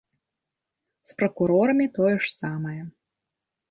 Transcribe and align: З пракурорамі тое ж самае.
З 1.11 1.21
пракурорамі 1.21 1.87
тое 2.01 2.13
ж 2.23 2.37
самае. 2.41 2.79